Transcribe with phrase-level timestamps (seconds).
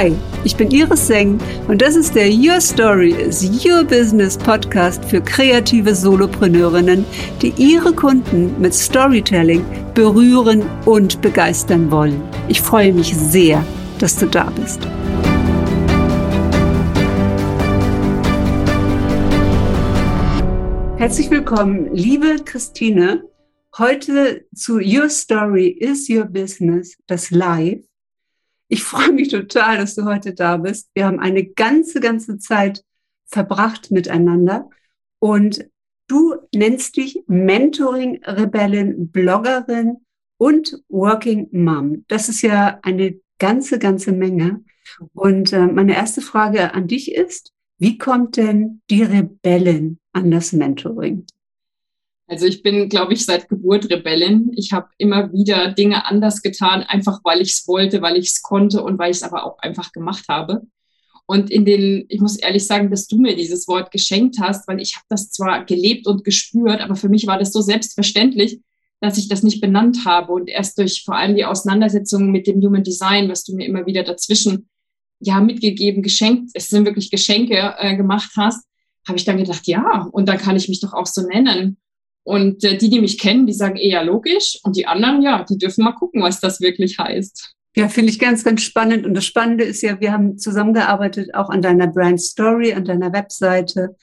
[0.00, 0.12] Hi,
[0.44, 5.20] ich bin Iris Seng und das ist der Your Story is Your Business Podcast für
[5.20, 7.04] kreative Solopreneurinnen,
[7.42, 9.64] die ihre Kunden mit Storytelling
[9.94, 12.22] berühren und begeistern wollen.
[12.46, 13.64] Ich freue mich sehr,
[13.98, 14.80] dass du da bist.
[20.96, 23.24] Herzlich willkommen, liebe Christine,
[23.76, 27.87] heute zu Your Story is Your Business, das Live.
[28.68, 30.90] Ich freue mich total, dass du heute da bist.
[30.94, 32.84] Wir haben eine ganze, ganze Zeit
[33.24, 34.68] verbracht miteinander
[35.18, 35.66] und
[36.06, 39.98] du nennst dich Mentoring Rebellin, Bloggerin
[40.38, 42.04] und Working Mom.
[42.08, 44.64] Das ist ja eine ganze, ganze Menge.
[45.12, 50.52] Und äh, meine erste Frage an dich ist, wie kommt denn die Rebellin an das
[50.52, 51.26] Mentoring?
[52.28, 54.52] Also ich bin, glaube ich, seit Geburt Rebellin.
[54.54, 58.42] Ich habe immer wieder Dinge anders getan, einfach weil ich es wollte, weil ich es
[58.42, 60.62] konnte und weil ich es aber auch einfach gemacht habe.
[61.26, 64.80] Und in den, ich muss ehrlich sagen, dass du mir dieses Wort geschenkt hast, weil
[64.80, 68.60] ich habe das zwar gelebt und gespürt, aber für mich war das so selbstverständlich,
[69.00, 70.32] dass ich das nicht benannt habe.
[70.32, 73.86] Und erst durch vor allem die Auseinandersetzung mit dem Human Design, was du mir immer
[73.86, 74.68] wieder dazwischen
[75.20, 78.66] ja mitgegeben, geschenkt, es sind wirklich Geschenke äh, gemacht hast,
[79.06, 81.78] habe ich dann gedacht, ja, und dann kann ich mich doch auch so nennen.
[82.28, 84.58] Und äh, die, die mich kennen, die sagen eher logisch.
[84.62, 87.54] Und die anderen, ja, die dürfen mal gucken, was das wirklich heißt.
[87.74, 89.06] Ja, finde ich ganz, ganz spannend.
[89.06, 93.14] Und das Spannende ist ja, wir haben zusammengearbeitet auch an deiner Brand Story, an deiner
[93.14, 93.96] Webseite.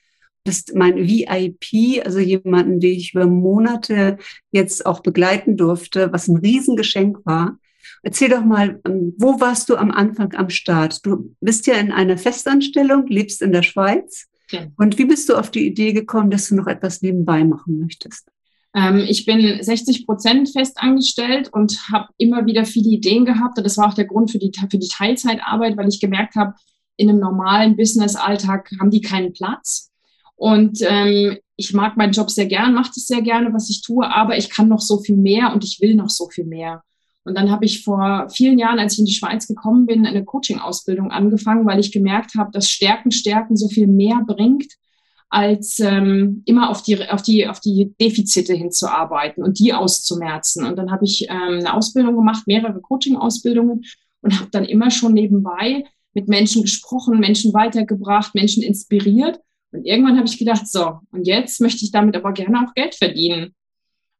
[0.43, 4.17] Das ist mein VIP, also jemanden, den ich über Monate
[4.51, 7.59] jetzt auch begleiten durfte, was ein Riesengeschenk war.
[8.01, 11.05] Erzähl doch mal, ähm, wo warst du am Anfang am Start?
[11.05, 14.25] Du bist ja in einer Festanstellung, lebst in der Schweiz.
[14.47, 14.71] Okay.
[14.77, 18.29] Und wie bist du auf die Idee gekommen, dass du noch etwas nebenbei machen möchtest?
[18.75, 23.57] Ähm, ich bin 60 Prozent fest angestellt und habe immer wieder viele Ideen gehabt.
[23.57, 26.53] Und das war auch der Grund für die, für die Teilzeitarbeit, weil ich gemerkt habe,
[26.97, 29.91] in einem normalen Business-Alltag haben die keinen Platz.
[30.35, 34.05] Und ähm, ich mag meinen Job sehr gern, mache es sehr gerne, was ich tue,
[34.09, 36.83] aber ich kann noch so viel mehr und ich will noch so viel mehr.
[37.25, 40.23] Und dann habe ich vor vielen Jahren, als ich in die Schweiz gekommen bin, eine
[40.23, 44.71] Coaching-Ausbildung angefangen, weil ich gemerkt habe, dass Stärken, Stärken so viel mehr bringt,
[45.29, 50.65] als ähm, immer auf die, auf, die, auf die Defizite hinzuarbeiten und die auszumerzen.
[50.65, 53.83] Und dann habe ich ähm, eine Ausbildung gemacht, mehrere Coaching-Ausbildungen
[54.21, 59.39] und habe dann immer schon nebenbei mit Menschen gesprochen, Menschen weitergebracht, Menschen inspiriert.
[59.71, 62.95] Und irgendwann habe ich gedacht, so, und jetzt möchte ich damit aber gerne auch Geld
[62.95, 63.55] verdienen.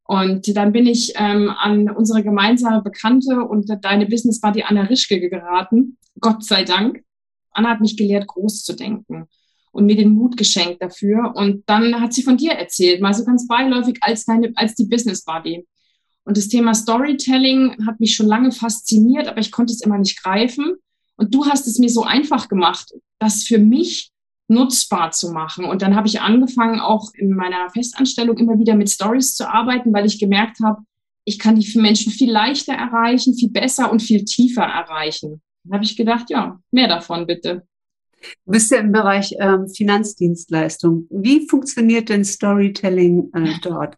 [0.07, 5.19] Und dann bin ich ähm, an unsere gemeinsame Bekannte und deine Business Buddy Anna Rischke
[5.19, 5.97] geraten.
[6.19, 7.03] Gott sei Dank.
[7.51, 9.27] Anna hat mich gelehrt, groß zu denken
[9.71, 11.33] und mir den Mut geschenkt dafür.
[11.35, 14.85] Und dann hat sie von dir erzählt, mal so ganz beiläufig als deine, als die
[14.85, 15.65] Business Buddy.
[16.23, 20.21] Und das Thema Storytelling hat mich schon lange fasziniert, aber ich konnte es immer nicht
[20.21, 20.75] greifen.
[21.17, 24.11] Und du hast es mir so einfach gemacht, das für mich
[24.47, 25.65] nutzbar zu machen.
[25.65, 29.93] Und dann habe ich angefangen, auch in meiner Festanstellung immer wieder mit Stories zu arbeiten,
[29.93, 30.81] weil ich gemerkt habe,
[31.25, 35.41] ich kann die Menschen viel leichter erreichen, viel besser und viel tiefer erreichen.
[35.63, 37.65] Dann habe ich gedacht, ja, mehr davon bitte.
[38.45, 41.07] Du bist ja im Bereich ähm, Finanzdienstleistung.
[41.09, 43.97] Wie funktioniert denn Storytelling äh, dort?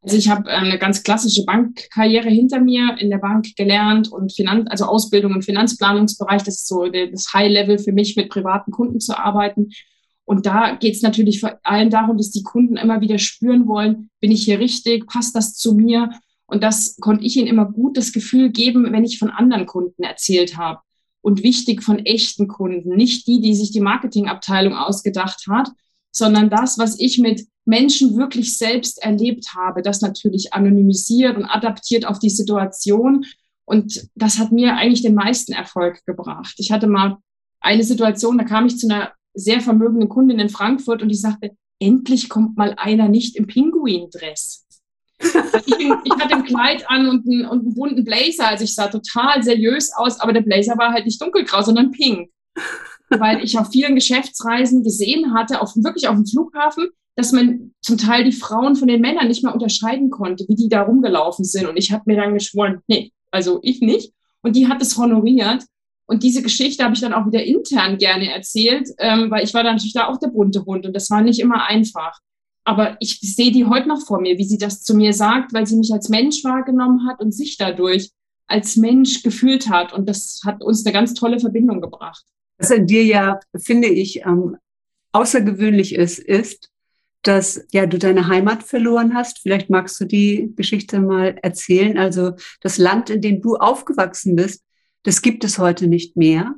[0.00, 4.32] Also ich habe ähm, eine ganz klassische Bankkarriere hinter mir in der Bank gelernt und
[4.32, 6.42] Finanz, also Ausbildung im Finanzplanungsbereich.
[6.42, 9.70] Das ist so das High Level für mich, mit privaten Kunden zu arbeiten.
[10.24, 14.10] Und da geht es natürlich vor allem darum, dass die Kunden immer wieder spüren wollen,
[14.20, 16.10] bin ich hier richtig, passt das zu mir?
[16.46, 20.02] Und das konnte ich ihnen immer gut das Gefühl geben, wenn ich von anderen Kunden
[20.02, 20.80] erzählt habe.
[21.20, 25.70] Und wichtig von echten Kunden, nicht die, die sich die Marketingabteilung ausgedacht hat,
[26.12, 32.06] sondern das, was ich mit Menschen wirklich selbst erlebt habe, das natürlich anonymisiert und adaptiert
[32.06, 33.24] auf die Situation.
[33.64, 36.54] Und das hat mir eigentlich den meisten Erfolg gebracht.
[36.58, 37.16] Ich hatte mal
[37.60, 41.56] eine Situation, da kam ich zu einer sehr vermögenden Kundin in Frankfurt und die sagte,
[41.78, 44.66] endlich kommt mal einer nicht im Pinguin-Dress.
[45.66, 48.88] Ich, ich, hatte ein Kleid an und einen, und einen bunten Blazer, also ich sah
[48.88, 52.30] total seriös aus, aber der Blazer war halt nicht dunkelgrau, sondern pink.
[53.18, 57.98] Weil ich auf vielen Geschäftsreisen gesehen hatte, auf, wirklich auf dem Flughafen, dass man zum
[57.98, 61.66] Teil die Frauen von den Männern nicht mehr unterscheiden konnte, wie die da rumgelaufen sind.
[61.66, 64.12] Und ich habe mir dann geschworen, nee, also ich nicht.
[64.42, 65.64] Und die hat es honoriert.
[66.06, 69.62] Und diese Geschichte habe ich dann auch wieder intern gerne erzählt, ähm, weil ich war
[69.62, 72.18] dann natürlich da auch der bunte Hund und das war nicht immer einfach.
[72.64, 75.66] Aber ich sehe die heute noch vor mir, wie sie das zu mir sagt, weil
[75.66, 78.10] sie mich als Mensch wahrgenommen hat und sich dadurch
[78.46, 79.92] als Mensch gefühlt hat.
[79.92, 82.24] Und das hat uns eine ganz tolle Verbindung gebracht.
[82.62, 84.56] Was an dir ja, finde ich, ähm,
[85.10, 86.70] außergewöhnlich ist, ist,
[87.22, 89.40] dass ja du deine Heimat verloren hast.
[89.40, 91.98] Vielleicht magst du die Geschichte mal erzählen.
[91.98, 94.62] Also das Land, in dem du aufgewachsen bist,
[95.02, 96.54] das gibt es heute nicht mehr.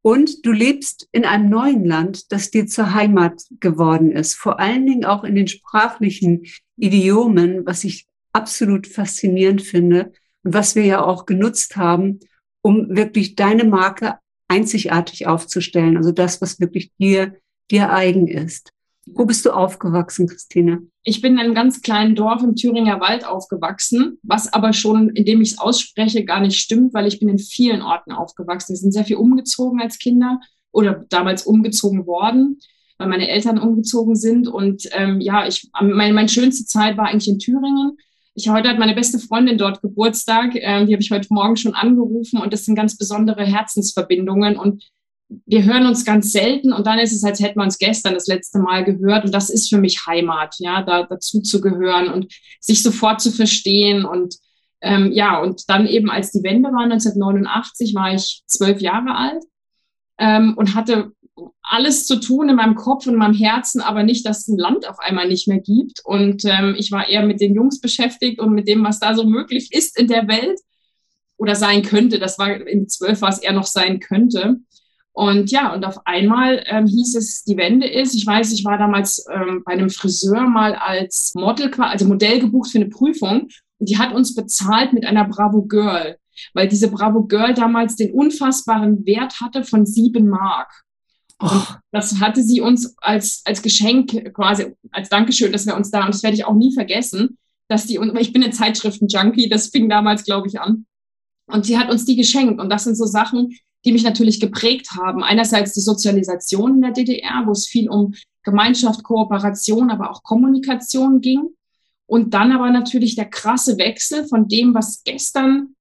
[0.00, 4.34] Und du lebst in einem neuen Land, das dir zur Heimat geworden ist.
[4.34, 6.46] Vor allen Dingen auch in den sprachlichen
[6.78, 10.10] Idiomen, was ich absolut faszinierend finde
[10.42, 12.20] und was wir ja auch genutzt haben,
[12.62, 14.14] um wirklich deine Marke
[14.52, 15.96] einzigartig aufzustellen.
[15.96, 17.36] Also das, was wirklich dir,
[17.70, 18.70] dir eigen ist.
[19.06, 20.86] Wo bist du aufgewachsen, Christine?
[21.02, 25.40] Ich bin in einem ganz kleinen Dorf im Thüringer Wald aufgewachsen, was aber schon, indem
[25.40, 28.74] ich es ausspreche, gar nicht stimmt, weil ich bin in vielen Orten aufgewachsen.
[28.74, 30.38] Wir sind sehr viel umgezogen als Kinder
[30.70, 32.60] oder damals umgezogen worden,
[32.98, 34.46] weil meine Eltern umgezogen sind.
[34.46, 37.96] Und ähm, ja, ich, meine, meine schönste Zeit war eigentlich in Thüringen.
[38.34, 40.52] Ich heute hat meine beste Freundin dort Geburtstag.
[40.54, 44.88] Ähm, die habe ich heute Morgen schon angerufen und das sind ganz besondere Herzensverbindungen und
[45.46, 48.26] wir hören uns ganz selten und dann ist es, als hätten wir uns gestern das
[48.26, 52.32] letzte Mal gehört und das ist für mich Heimat, ja, da dazu zu gehören und
[52.60, 54.36] sich sofort zu verstehen und
[54.80, 59.42] ähm, ja, und dann eben als die Wende war 1989, war ich zwölf Jahre alt
[60.18, 61.12] ähm, und hatte
[61.62, 64.58] alles zu tun in meinem Kopf und in meinem Herzen, aber nicht, dass es ein
[64.58, 66.00] Land auf einmal nicht mehr gibt.
[66.04, 69.24] Und ähm, ich war eher mit den Jungs beschäftigt und mit dem, was da so
[69.24, 70.60] möglich ist in der Welt
[71.36, 72.18] oder sein könnte.
[72.18, 74.60] Das war in zwölf, was er noch sein könnte.
[75.12, 78.14] Und ja, und auf einmal ähm, hieß es, die Wende ist.
[78.14, 82.70] Ich weiß, ich war damals ähm, bei einem Friseur mal als Model, also Modell gebucht
[82.70, 83.48] für eine Prüfung.
[83.78, 86.16] Und die hat uns bezahlt mit einer Bravo Girl,
[86.54, 90.82] weil diese Bravo Girl damals den unfassbaren Wert hatte von sieben Mark.
[91.42, 96.04] Und das hatte sie uns als, als Geschenk quasi, als Dankeschön, dass wir uns da,
[96.04, 99.68] und das werde ich auch nie vergessen, dass die, und ich bin eine Zeitschriften-Junkie, das
[99.68, 100.86] fing damals, glaube ich, an.
[101.46, 102.60] Und sie hat uns die geschenkt.
[102.60, 105.22] Und das sind so Sachen, die mich natürlich geprägt haben.
[105.22, 111.20] Einerseits die Sozialisation in der DDR, wo es viel um Gemeinschaft, Kooperation, aber auch Kommunikation
[111.20, 111.50] ging.
[112.06, 115.74] Und dann aber natürlich der krasse Wechsel von dem, was gestern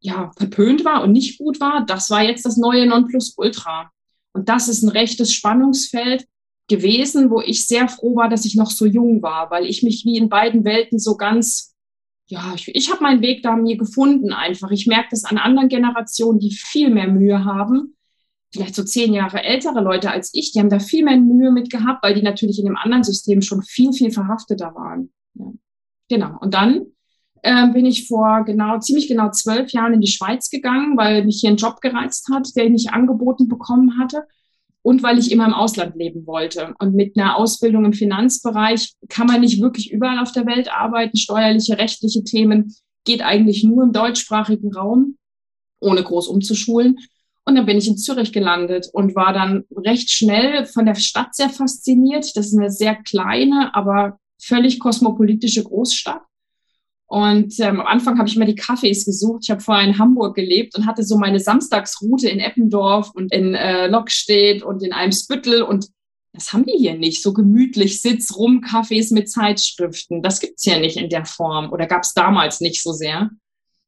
[0.00, 3.90] ja verpönt war und nicht gut war, das war jetzt das neue Nonplusultra.
[4.38, 6.24] Und das ist ein rechtes Spannungsfeld
[6.68, 10.04] gewesen, wo ich sehr froh war, dass ich noch so jung war, weil ich mich
[10.04, 11.74] wie in beiden Welten so ganz,
[12.28, 14.70] ja, ich, ich habe meinen Weg da mir gefunden einfach.
[14.70, 17.96] Ich merke das an anderen Generationen, die viel mehr Mühe haben,
[18.52, 21.68] vielleicht so zehn Jahre ältere Leute als ich, die haben da viel mehr Mühe mit
[21.68, 25.10] gehabt, weil die natürlich in dem anderen System schon viel, viel verhafteter waren.
[25.34, 25.52] Ja.
[26.08, 26.38] Genau.
[26.40, 26.86] Und dann
[27.42, 31.40] äh, bin ich vor genau, ziemlich genau zwölf Jahren in die Schweiz gegangen, weil mich
[31.40, 34.24] hier ein Job gereizt hat, der ich nicht angeboten bekommen hatte
[34.82, 36.74] und weil ich immer im Ausland leben wollte.
[36.78, 41.16] Und mit einer Ausbildung im Finanzbereich kann man nicht wirklich überall auf der Welt arbeiten.
[41.16, 42.74] Steuerliche, rechtliche Themen
[43.04, 45.16] geht eigentlich nur im deutschsprachigen Raum,
[45.80, 46.98] ohne groß umzuschulen.
[47.44, 51.34] Und dann bin ich in Zürich gelandet und war dann recht schnell von der Stadt
[51.34, 52.36] sehr fasziniert.
[52.36, 56.22] Das ist eine sehr kleine, aber völlig kosmopolitische Großstadt.
[57.10, 59.40] Und ähm, am Anfang habe ich immer die Cafés gesucht.
[59.44, 63.54] Ich habe vorher in Hamburg gelebt und hatte so meine Samstagsroute in Eppendorf und in
[63.54, 65.62] äh, Lockstedt und in Eimsbüttel.
[65.62, 65.88] Und
[66.34, 67.22] das haben die hier nicht.
[67.22, 70.22] So gemütlich Sitz rum, Cafés mit Zeitschriften.
[70.22, 73.30] Das gibt's hier nicht in der Form oder gab's damals nicht so sehr.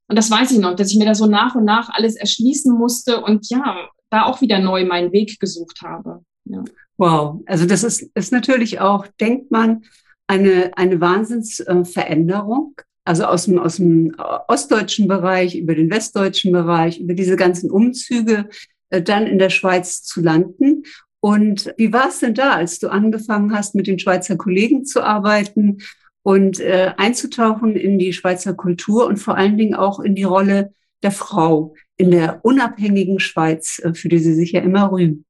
[0.07, 2.75] Und das weiß ich noch, dass ich mir da so nach und nach alles erschließen
[2.75, 6.25] musste und ja, da auch wieder neu meinen Weg gesucht habe.
[6.45, 6.63] Ja.
[6.97, 9.83] Wow, also das ist, ist natürlich auch, denkt man,
[10.27, 14.15] eine, eine Wahnsinnsveränderung also aus dem, aus dem
[14.47, 18.49] ostdeutschen Bereich, über den westdeutschen Bereich, über diese ganzen Umzüge,
[18.89, 20.83] äh, dann in der Schweiz zu landen.
[21.19, 25.03] Und wie war es denn da, als du angefangen hast, mit den Schweizer Kollegen zu
[25.03, 25.79] arbeiten
[26.23, 30.73] und äh, einzutauchen in die Schweizer Kultur und vor allen Dingen auch in die Rolle
[31.03, 35.25] der Frau in der unabhängigen Schweiz, äh, für die sie sich ja immer rühmen?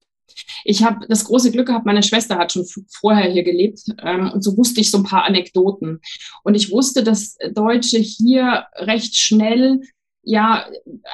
[0.64, 4.44] Ich habe das große Glück gehabt, meine Schwester hat schon vorher hier gelebt ähm, und
[4.44, 6.02] so wusste ich so ein paar Anekdoten.
[6.44, 9.82] Und ich wusste, dass Deutsche hier recht schnell
[10.24, 10.66] ja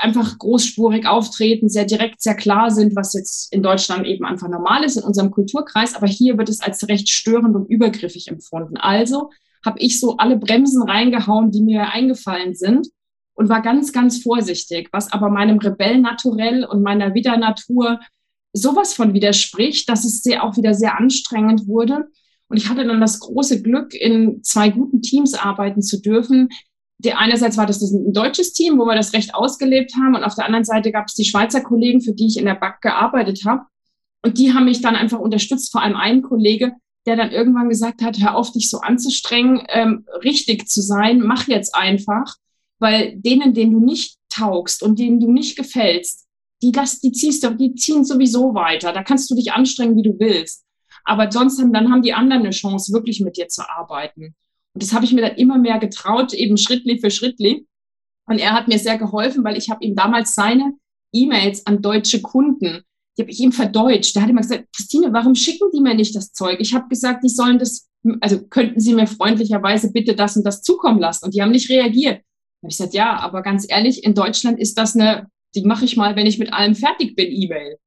[0.02, 4.84] einfach großspurig auftreten, sehr direkt, sehr klar sind, was jetzt in Deutschland eben einfach normal
[4.84, 8.78] ist in unserem Kulturkreis, aber hier wird es als recht störend und übergriffig empfunden.
[8.78, 9.30] Also
[9.66, 12.88] habe ich so alle Bremsen reingehauen, die mir eingefallen sind
[13.34, 18.00] und war ganz, ganz vorsichtig, was aber meinem Rebellnaturell und meiner Widernatur
[18.54, 22.08] sowas von widerspricht, dass es sehr, auch wieder sehr anstrengend wurde.
[22.50, 26.50] Und ich hatte dann das große Glück, in zwei guten Teams arbeiten zu dürfen.
[27.00, 30.36] Der einerseits war das ein deutsches Team, wo wir das Recht ausgelebt haben, und auf
[30.36, 33.44] der anderen Seite gab es die Schweizer Kollegen, für die ich in der BAC gearbeitet
[33.46, 33.64] habe.
[34.24, 36.74] Und die haben mich dann einfach unterstützt, vor allem ein Kollege,
[37.06, 41.48] der dann irgendwann gesagt hat, hör auf, dich so anzustrengen, ähm, richtig zu sein, mach
[41.48, 42.36] jetzt einfach,
[42.80, 46.27] weil denen, denen du nicht taugst und denen du nicht gefällst,
[46.62, 48.94] die, das, die, ziehst du, die ziehen sowieso weiter.
[48.94, 50.66] Da kannst du dich anstrengen, wie du willst.
[51.04, 54.36] Aber sonst haben, dann haben die anderen eine Chance, wirklich mit dir zu arbeiten.
[54.74, 57.66] Und das habe ich mir dann immer mehr getraut, eben Schrittli für Schrittli.
[58.26, 60.74] Und er hat mir sehr geholfen, weil ich habe ihm damals seine
[61.14, 62.84] E-Mails an deutsche Kunden,
[63.18, 64.16] die habe ich ihm verdeutscht.
[64.16, 66.60] Da hat immer gesagt, Christine, warum schicken die mir nicht das Zeug?
[66.60, 67.90] Ich habe gesagt, die sollen das,
[68.22, 71.26] also könnten Sie mir freundlicherweise bitte das und das zukommen lassen.
[71.26, 72.18] Und die haben nicht reagiert.
[72.18, 75.86] Da habe ich gesagt, ja, aber ganz ehrlich, in Deutschland ist das eine, die mache
[75.86, 77.78] ich mal, wenn ich mit allem fertig bin, E-Mail.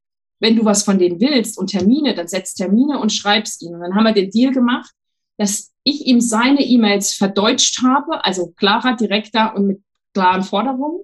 [0.40, 3.75] Wenn du was von denen willst und Termine, dann setz Termine und schreib's ihnen.
[3.75, 4.90] Und dann haben wir den Deal gemacht,
[5.37, 9.83] dass ich ihm seine E-Mails verdeutscht habe, also klarer, direkter und mit
[10.14, 11.02] klaren Forderungen.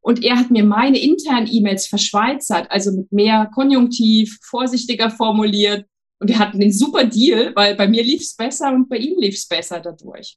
[0.00, 5.86] Und er hat mir meine internen E-Mails verschweizert, also mit mehr Konjunktiv, vorsichtiger formuliert.
[6.18, 9.18] Und wir hatten den super Deal, weil bei mir lief es besser und bei ihm
[9.18, 10.36] lief es besser dadurch.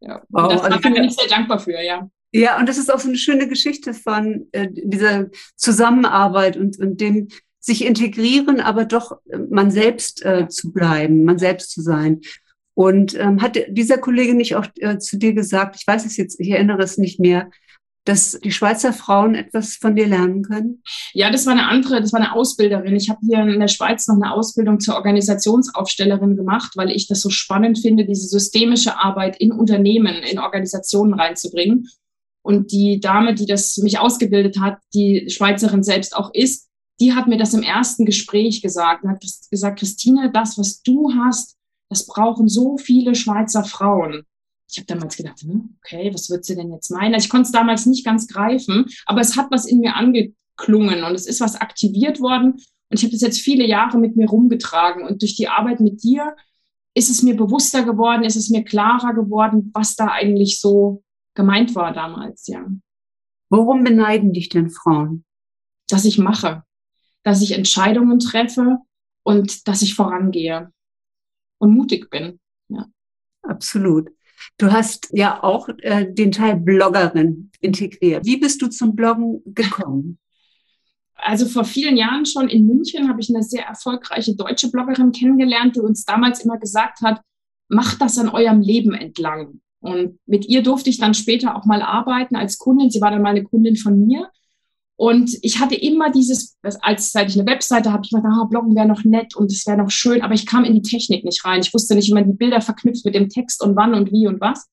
[0.00, 0.22] Ja.
[0.28, 2.08] Wow, und das also bin ich sehr dankbar für, ja.
[2.32, 7.00] Ja, und das ist auch so eine schöne Geschichte von äh, dieser Zusammenarbeit und, und
[7.00, 7.28] dem
[7.60, 12.20] sich integrieren, aber doch äh, man selbst äh, zu bleiben, man selbst zu sein.
[12.74, 16.40] Und ähm, hat dieser Kollege nicht auch äh, zu dir gesagt, ich weiß es jetzt,
[16.40, 17.50] ich erinnere es nicht mehr,
[18.04, 20.82] dass die Schweizer Frauen etwas von dir lernen können?
[21.12, 22.96] Ja, das war eine andere, das war eine Ausbilderin.
[22.96, 27.20] Ich habe hier in der Schweiz noch eine Ausbildung zur Organisationsaufstellerin gemacht, weil ich das
[27.20, 31.88] so spannend finde, diese systemische Arbeit in Unternehmen, in Organisationen reinzubringen.
[32.42, 36.68] Und die Dame, die das mich ausgebildet hat, die Schweizerin selbst auch ist,
[37.00, 41.12] die hat mir das im ersten Gespräch gesagt und hat gesagt, Christine, das, was du
[41.14, 41.56] hast,
[41.88, 44.24] das brauchen so viele Schweizer Frauen
[44.72, 47.14] ich habe damals gedacht, hm, okay, was wird sie denn jetzt meinen?
[47.14, 51.04] Also ich konnte es damals nicht ganz greifen, aber es hat was in mir angeklungen
[51.04, 52.54] und es ist was aktiviert worden.
[52.88, 55.06] Und ich habe das jetzt viele Jahre mit mir rumgetragen.
[55.06, 56.36] Und durch die Arbeit mit dir
[56.94, 61.02] ist es mir bewusster geworden, ist es mir klarer geworden, was da eigentlich so
[61.34, 62.66] gemeint war damals, ja.
[63.50, 65.24] Worum beneiden dich denn Frauen?
[65.88, 66.62] Dass ich mache,
[67.22, 68.78] dass ich Entscheidungen treffe
[69.22, 70.72] und dass ich vorangehe
[71.58, 72.40] und mutig bin.
[72.68, 72.86] Ja.
[73.42, 74.10] Absolut.
[74.58, 78.24] Du hast ja auch äh, den Teil Bloggerin integriert.
[78.24, 80.18] Wie bist du zum Bloggen gekommen?
[81.24, 85.76] Also vor vielen Jahren schon in München habe ich eine sehr erfolgreiche deutsche Bloggerin kennengelernt,
[85.76, 87.22] die uns damals immer gesagt hat,
[87.68, 89.60] macht das an eurem Leben entlang.
[89.82, 92.90] Und mit ihr durfte ich dann später auch mal arbeiten als Kundin.
[92.90, 94.30] Sie war dann mal eine Kundin von mir.
[94.96, 98.76] Und ich hatte immer dieses, als seit ich eine Webseite habe, ich gedacht, ah, Bloggen
[98.76, 101.44] wäre noch nett und es wäre noch schön, aber ich kam in die Technik nicht
[101.44, 101.60] rein.
[101.60, 104.28] Ich wusste nicht, wie man die Bilder verknüpft mit dem Text und wann und wie
[104.28, 104.68] und was.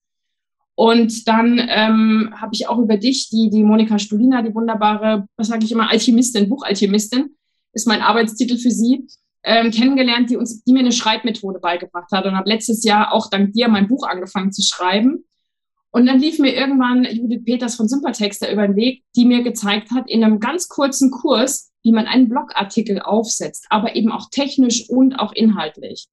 [0.76, 5.48] Und dann ähm, habe ich auch über dich, die, die Monika Stulina, die wunderbare, was
[5.48, 7.36] sage ich immer, Alchemistin, Buchalchemistin,
[7.74, 9.08] ist mein Arbeitstitel für sie,
[9.44, 13.30] ähm, kennengelernt, die uns, die mir eine Schreibmethode beigebracht hat und habe letztes Jahr auch
[13.30, 15.26] dank dir mein Buch angefangen zu schreiben.
[15.92, 19.92] Und dann lief mir irgendwann Judith Peters von Sympathexter über den Weg, die mir gezeigt
[19.92, 24.88] hat, in einem ganz kurzen Kurs, wie man einen Blogartikel aufsetzt, aber eben auch technisch
[24.90, 26.08] und auch inhaltlich.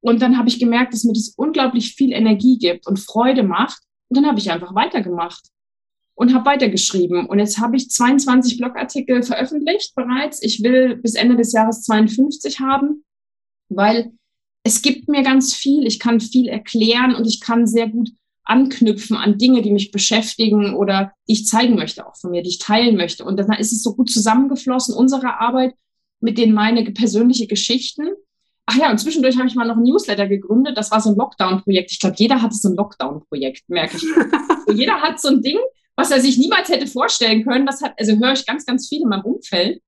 [0.00, 3.80] Und dann habe ich gemerkt, dass mir das unglaublich viel Energie gibt und Freude macht.
[4.08, 5.50] Und dann habe ich einfach weitergemacht
[6.16, 7.26] und habe weitergeschrieben.
[7.26, 10.42] Und jetzt habe ich 22 Blogartikel veröffentlicht bereits.
[10.42, 13.04] Ich will bis Ende des Jahres 52 haben,
[13.68, 14.12] weil
[14.64, 15.86] es gibt mir ganz viel.
[15.86, 18.10] Ich kann viel erklären und ich kann sehr gut
[18.44, 22.48] anknüpfen an Dinge, die mich beschäftigen oder die ich zeigen möchte auch von mir, die
[22.48, 23.24] ich teilen möchte.
[23.24, 25.74] Und dann ist es so gut zusammengeflossen, unsere Arbeit
[26.20, 28.08] mit denen meine persönliche Geschichten.
[28.64, 30.78] Ach ja, und zwischendurch habe ich mal noch ein Newsletter gegründet.
[30.78, 31.92] Das war so ein Lockdown-Projekt.
[31.92, 34.04] Ich glaube, jeder hat so ein Lockdown-Projekt, merke ich.
[34.74, 35.58] jeder hat so ein Ding,
[35.96, 37.66] was er sich niemals hätte vorstellen können.
[37.66, 39.82] Das hat, also höre ich ganz, ganz viel in meinem Umfeld.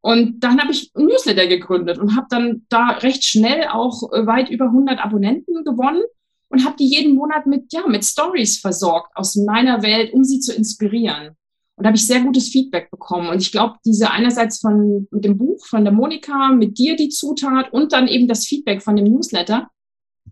[0.00, 4.26] Und dann habe ich ein Newsletter gegründet und habe dann da recht schnell auch äh,
[4.26, 6.02] weit über 100 Abonnenten gewonnen
[6.48, 10.40] und habe die jeden Monat mit, ja, mit Stories versorgt aus meiner Welt, um sie
[10.40, 11.36] zu inspirieren.
[11.76, 13.28] Und da habe ich sehr gutes Feedback bekommen.
[13.28, 17.08] Und ich glaube, diese einerseits von mit dem Buch von der Monika, mit dir die
[17.08, 19.70] Zutat und dann eben das Feedback von dem Newsletter.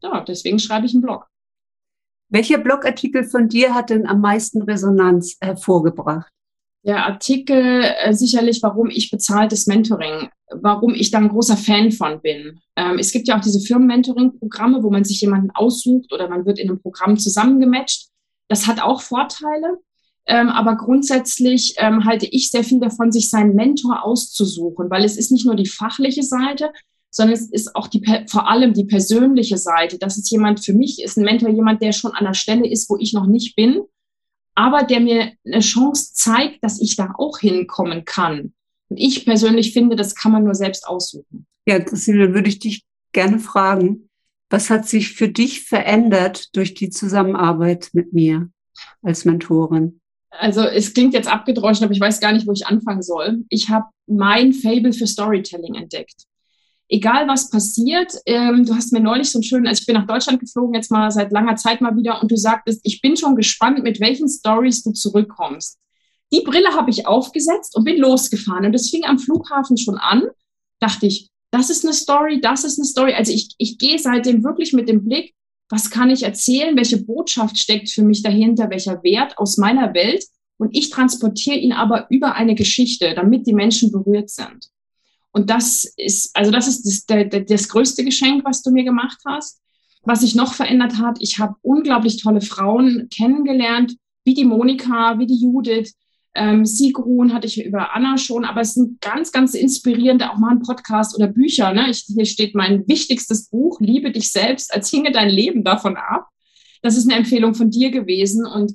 [0.03, 1.27] Ja, deswegen schreibe ich einen Blog.
[2.31, 6.31] Welcher Blogartikel von dir hat denn am meisten Resonanz hervorgebracht?
[6.85, 12.23] Der Artikel äh, sicherlich, warum ich bezahltes Mentoring, warum ich da ein großer Fan von
[12.23, 12.61] bin.
[12.77, 16.59] Ähm, es gibt ja auch diese Firmen-Mentoring-Programme, wo man sich jemanden aussucht oder man wird
[16.59, 18.09] in einem Programm zusammengematcht.
[18.49, 19.79] Das hat auch Vorteile,
[20.27, 25.17] ähm, aber grundsätzlich ähm, halte ich sehr viel davon, sich seinen Mentor auszusuchen, weil es
[25.17, 26.73] ist nicht nur die fachliche Seite,
[27.11, 29.99] sondern es ist auch die, vor allem die persönliche Seite.
[29.99, 32.89] Das ist jemand, für mich ist ein Mentor jemand, der schon an der Stelle ist,
[32.89, 33.83] wo ich noch nicht bin
[34.61, 38.53] aber der mir eine Chance zeigt, dass ich da auch hinkommen kann.
[38.89, 41.47] Und ich persönlich finde, das kann man nur selbst aussuchen.
[41.67, 44.11] Ja, Christine, würde ich dich gerne fragen,
[44.51, 48.51] was hat sich für dich verändert durch die Zusammenarbeit mit mir
[49.03, 50.01] als Mentorin?
[50.31, 53.45] Also es klingt jetzt abgedroschen, aber ich weiß gar nicht, wo ich anfangen soll.
[53.49, 56.27] Ich habe mein Fable für Storytelling entdeckt
[56.91, 60.07] egal was passiert, ähm, du hast mir neulich so einen schönen, also ich bin nach
[60.07, 63.37] Deutschland geflogen, jetzt mal seit langer Zeit mal wieder, und du sagtest, ich bin schon
[63.37, 65.79] gespannt, mit welchen Stories du zurückkommst.
[66.33, 68.67] Die Brille habe ich aufgesetzt und bin losgefahren.
[68.67, 70.23] Und das fing am Flughafen schon an.
[70.79, 73.15] Dachte ich, das ist eine Story, das ist eine Story.
[73.15, 75.35] Also ich, ich gehe seitdem wirklich mit dem Blick,
[75.69, 80.25] was kann ich erzählen, welche Botschaft steckt für mich dahinter, welcher Wert aus meiner Welt.
[80.59, 84.71] Und ich transportiere ihn aber über eine Geschichte, damit die Menschen berührt sind.
[85.33, 89.61] Und das ist, also das ist das, das, größte Geschenk, was du mir gemacht hast.
[90.03, 95.27] Was sich noch verändert hat, ich habe unglaublich tolle Frauen kennengelernt, wie die Monika, wie
[95.27, 95.95] die Judith,
[96.35, 100.53] ähm, Sigrun hatte ich über Anna schon, aber es sind ganz, ganz inspirierende, auch mal
[100.53, 101.73] ein Podcast oder Bücher.
[101.73, 101.91] Ne?
[101.91, 106.29] Ich, hier steht mein wichtigstes Buch, Liebe dich selbst, als hinge dein Leben davon ab.
[106.83, 108.75] Das ist eine Empfehlung von dir gewesen und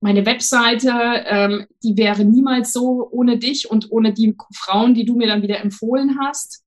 [0.00, 0.90] meine Webseite,
[1.26, 5.42] ähm, die wäre niemals so ohne dich und ohne die Frauen, die du mir dann
[5.42, 6.62] wieder empfohlen hast.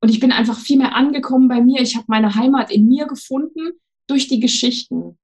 [0.00, 1.80] Und ich bin einfach viel mehr angekommen bei mir.
[1.80, 3.72] Ich habe meine Heimat in mir gefunden
[4.06, 5.18] durch die Geschichten.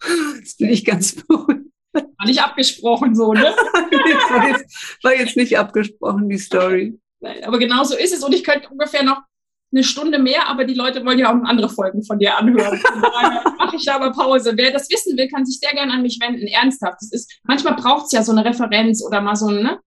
[0.00, 1.66] Das bin ich ganz beruhigt.
[1.92, 3.42] War nicht abgesprochen so, ne?
[3.42, 6.98] war, jetzt, war jetzt nicht abgesprochen, die Story.
[7.20, 8.22] Nein, aber genau so ist es.
[8.22, 9.22] Und ich könnte ungefähr noch
[9.70, 12.80] eine Stunde mehr, aber die Leute wollen ja auch andere Folgen von dir anhören.
[13.58, 14.52] mache ich da aber Pause.
[14.56, 16.46] Wer das wissen will, kann sich sehr gerne an mich wenden.
[16.46, 16.98] Ernsthaft.
[17.00, 19.78] Das ist, manchmal braucht es ja so eine Referenz oder mal so ein, ne?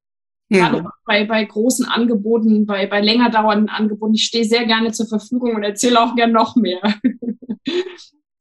[0.54, 0.92] Ja.
[1.06, 4.16] bei, bei großen Angeboten, bei, bei länger dauernden Angeboten.
[4.16, 6.82] Ich stehe sehr gerne zur Verfügung und erzähle auch gerne noch mehr.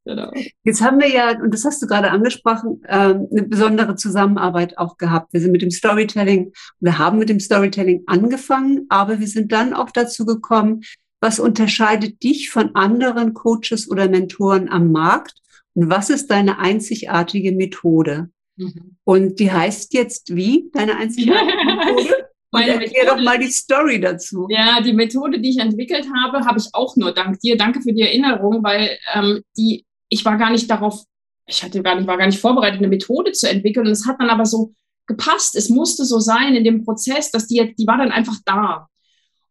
[0.07, 0.33] Genau.
[0.65, 4.97] Jetzt haben wir ja, und das hast du gerade angesprochen, ähm, eine besondere Zusammenarbeit auch
[4.97, 5.33] gehabt.
[5.33, 9.75] Wir sind mit dem Storytelling, wir haben mit dem Storytelling angefangen, aber wir sind dann
[9.75, 10.81] auch dazu gekommen,
[11.21, 15.35] was unterscheidet dich von anderen Coaches oder Mentoren am Markt
[15.75, 18.31] und was ist deine einzigartige Methode?
[18.57, 18.97] Mhm.
[19.05, 22.27] Und die heißt jetzt wie, deine einzigartige Methode?
[22.53, 24.49] Und erklär doch mal die Story dazu.
[24.51, 27.57] Ja, die Methode, die ich entwickelt habe, habe ich auch nur dank dir.
[27.57, 31.05] Danke für die Erinnerung, weil ähm, die ich war gar nicht darauf,
[31.47, 33.87] ich hatte gar nicht, war gar nicht vorbereitet, eine Methode zu entwickeln.
[33.87, 34.75] Und es hat dann aber so
[35.07, 35.57] gepasst.
[35.57, 38.89] Es musste so sein in dem Prozess, dass die, die war dann einfach da.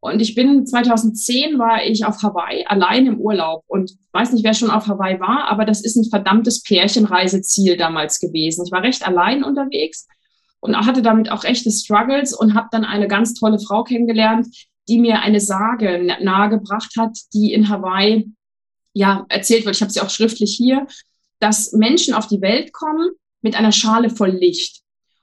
[0.01, 4.53] Und ich bin 2010 war ich auf Hawaii allein im Urlaub und weiß nicht, wer
[4.53, 8.65] schon auf Hawaii war, aber das ist ein verdammtes Pärchenreiseziel damals gewesen.
[8.65, 10.07] Ich war recht allein unterwegs
[10.61, 14.47] und hatte damit auch echte Struggles und habe dann eine ganz tolle Frau kennengelernt,
[14.87, 18.31] die mir eine Sage nahegebracht hat, die in Hawaii
[18.93, 20.87] ja, erzählt wird, ich habe sie auch schriftlich hier,
[21.39, 24.81] dass Menschen auf die Welt kommen mit einer Schale voll Licht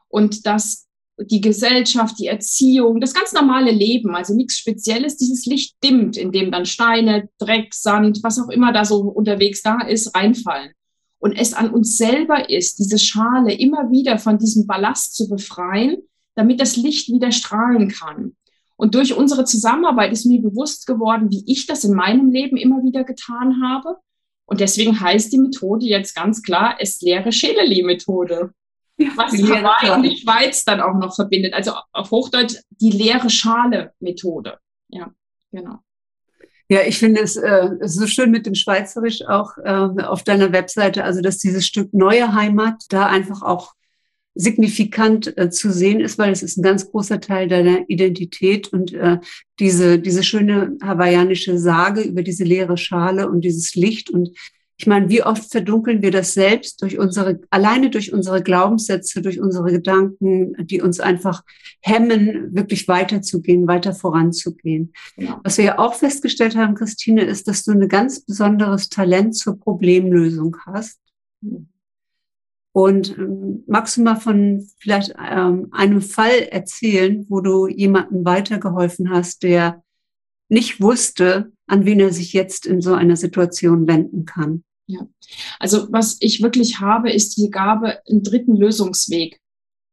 [0.09, 0.86] und dass
[1.19, 6.51] die Gesellschaft, die Erziehung, das ganz normale Leben, also nichts Spezielles, dieses Licht dimmt, indem
[6.51, 10.73] dann Steine, Dreck, Sand, was auch immer da so unterwegs da ist, reinfallen.
[11.19, 16.03] Und es an uns selber ist, diese Schale immer wieder von diesem Ballast zu befreien,
[16.35, 18.37] damit das Licht wieder strahlen kann.
[18.77, 22.83] Und durch unsere Zusammenarbeit ist mir bewusst geworden, wie ich das in meinem Leben immer
[22.83, 23.97] wieder getan habe.
[24.45, 28.53] Und deswegen heißt die Methode jetzt ganz klar Estlere Scheleli-Methode.
[28.99, 31.53] Was Hawaii und die Schweiz dann auch noch verbindet.
[31.55, 34.59] Also auf Hochdeutsch die leere Schale-Methode.
[34.89, 35.11] Ja,
[35.53, 35.81] genau.
[36.69, 41.05] Ja, ich finde es äh, so schön mit dem Schweizerisch auch äh, auf deiner Webseite,
[41.05, 43.75] also dass dieses Stück neue Heimat da einfach auch
[44.35, 48.93] signifikant äh, zu sehen ist, weil es ist ein ganz großer Teil deiner Identität und
[48.93, 49.19] äh,
[49.59, 54.37] diese, diese schöne hawaiianische Sage über diese leere Schale und dieses Licht und
[54.79, 59.41] ich meine, wie oft verdunkeln wir das selbst durch unsere, alleine durch unsere Glaubenssätze, durch
[59.41, 61.43] unsere Gedanken, die uns einfach
[61.81, 64.93] hemmen, wirklich weiterzugehen, weiter voranzugehen.
[65.17, 65.41] Ja.
[65.43, 69.59] Was wir ja auch festgestellt haben, Christine, ist, dass du ein ganz besonderes Talent zur
[69.59, 71.01] Problemlösung hast.
[72.73, 79.09] Und ähm, magst du mal von vielleicht ähm, einem Fall erzählen, wo du jemandem weitergeholfen
[79.09, 79.83] hast, der
[80.49, 84.65] nicht wusste, an wen er sich jetzt in so einer Situation wenden kann?
[84.87, 85.01] Ja,
[85.59, 89.41] also was ich wirklich habe, ist die Gabe, einen dritten Lösungsweg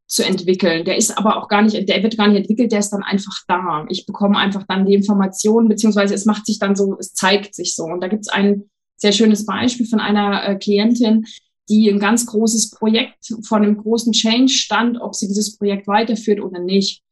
[0.07, 0.85] zu entwickeln.
[0.85, 3.35] Der ist aber auch gar nicht, der wird gar nicht entwickelt, der ist dann einfach
[3.47, 3.85] da.
[3.89, 7.75] Ich bekomme einfach dann die Informationen, beziehungsweise es macht sich dann so, es zeigt sich
[7.75, 7.85] so.
[7.85, 11.25] Und da gibt es ein sehr schönes Beispiel von einer äh, Klientin,
[11.69, 16.41] die ein ganz großes Projekt von einem großen Change stand, ob sie dieses Projekt weiterführt
[16.41, 17.02] oder nicht.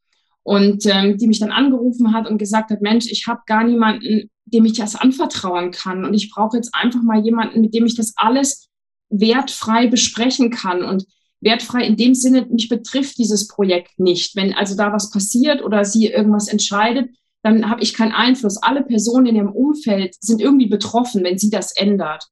[0.44, 4.28] Und ähm, die mich dann angerufen hat und gesagt hat, Mensch, ich habe gar niemanden,
[4.44, 6.04] dem ich das anvertrauen kann.
[6.04, 8.68] Und ich brauche jetzt einfach mal jemanden, mit dem ich das alles
[9.08, 10.82] wertfrei besprechen kann.
[10.82, 11.06] Und
[11.40, 14.34] wertfrei in dem Sinne, mich betrifft dieses Projekt nicht.
[14.34, 17.10] Wenn also da was passiert oder sie irgendwas entscheidet,
[17.42, 18.62] dann habe ich keinen Einfluss.
[18.62, 22.28] Alle Personen in ihrem Umfeld sind irgendwie betroffen, wenn sie das ändert.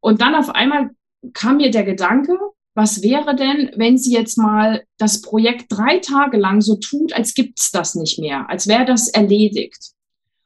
[0.00, 0.90] Und dann auf einmal
[1.34, 2.38] kam mir der Gedanke,
[2.78, 7.34] was wäre denn, wenn sie jetzt mal das Projekt drei Tage lang so tut, als
[7.34, 9.90] gibt's das nicht mehr, als wäre das erledigt.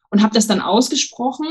[0.09, 1.47] Und habe das dann ausgesprochen.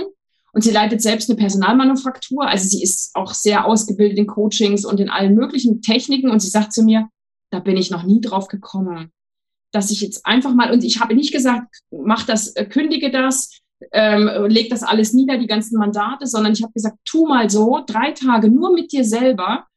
[0.53, 2.47] Und sie leitet selbst eine Personalmanufaktur.
[2.47, 6.31] Also sie ist auch sehr ausgebildet in Coachings und in allen möglichen Techniken.
[6.31, 7.09] Und sie sagt zu mir,
[7.51, 9.11] da bin ich noch nie drauf gekommen,
[9.71, 13.51] dass ich jetzt einfach mal, und ich habe nicht gesagt, mach das, äh, kündige das,
[13.91, 17.83] ähm, leg das alles nieder, die ganzen Mandate, sondern ich habe gesagt, tu mal so,
[17.85, 19.67] drei Tage nur mit dir selber,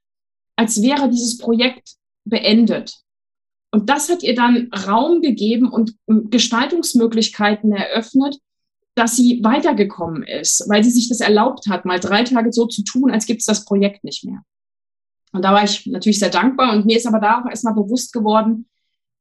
[0.57, 2.97] als wäre dieses Projekt beendet.
[3.71, 8.39] Und das hat ihr dann Raum gegeben und ähm, Gestaltungsmöglichkeiten eröffnet,
[8.95, 12.85] dass sie weitergekommen ist, weil sie sich das erlaubt hat, mal drei Tage so zu
[12.85, 14.43] tun, als gibt es das Projekt nicht mehr.
[15.33, 18.13] Und da war ich natürlich sehr dankbar und mir ist aber da auch erstmal bewusst
[18.13, 18.67] geworden,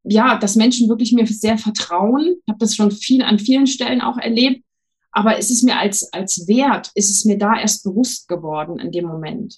[0.03, 2.35] ja, dass Menschen wirklich mir sehr vertrauen.
[2.45, 4.63] Ich habe das schon viel an vielen Stellen auch erlebt,
[5.11, 8.91] aber es ist mir als, als Wert, ist es mir da erst bewusst geworden in
[8.91, 9.57] dem Moment.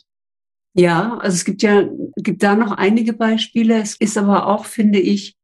[0.76, 3.82] Ja, also es gibt ja, gibt da noch einige Beispiele.
[3.82, 5.36] Es ist aber auch, finde ich,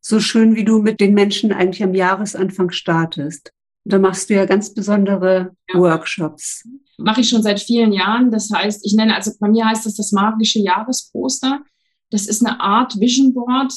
[0.00, 3.52] so schön, wie du mit den Menschen eigentlich am Jahresanfang startest.
[3.84, 5.78] Da machst du ja ganz besondere ja.
[5.78, 6.66] Workshops.
[6.96, 8.30] Mache ich schon seit vielen Jahren.
[8.30, 11.60] Das heißt, ich nenne, also bei mir heißt das das magische Jahresposter.
[12.08, 13.74] Das ist eine Art Vision Board.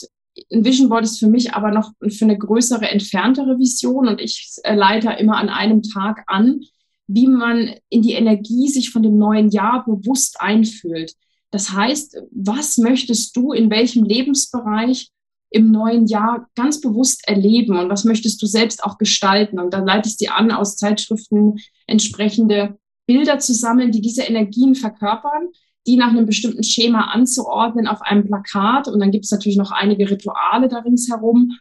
[0.52, 4.56] Ein Vision Board ist für mich aber noch für eine größere, entferntere Vision und ich
[4.64, 6.62] äh, leite immer an einem Tag an,
[7.08, 11.14] wie man in die Energie sich von dem neuen Jahr bewusst einfühlt.
[11.52, 15.10] Das heißt, was möchtest du in welchem Lebensbereich
[15.50, 19.60] im neuen Jahr ganz bewusst erleben und was möchtest du selbst auch gestalten?
[19.60, 24.74] Und dann leite ich dir an, aus Zeitschriften entsprechende Bilder zu sammeln, die diese Energien
[24.74, 25.50] verkörpern,
[25.86, 28.88] die nach einem bestimmten Schema anzuordnen auf einem Plakat.
[28.88, 31.60] Und dann gibt es natürlich noch einige Rituale da ringsherum,